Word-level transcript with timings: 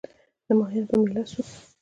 د 0.47 0.47
ماهیانو 0.57 0.89
په 0.89 0.95
مېله 1.01 1.23
سوو 1.31 1.43